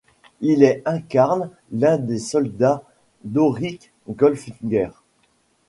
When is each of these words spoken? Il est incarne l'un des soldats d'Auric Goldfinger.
Il 0.39 0.63
est 0.63 0.81
incarne 0.87 1.51
l'un 1.71 1.99
des 1.99 2.17
soldats 2.17 2.81
d'Auric 3.23 3.91
Goldfinger. 4.09 4.89